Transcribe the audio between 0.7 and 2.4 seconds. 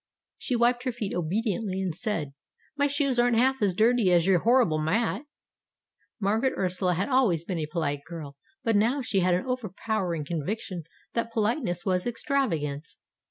her feet obediently, and said,